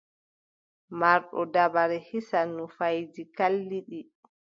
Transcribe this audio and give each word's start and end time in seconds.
Marɗo 0.99 1.39
dabare 1.53 1.97
hisan 2.07 2.47
nufayeeji 2.57 3.23
kalliɗi. 3.37 3.99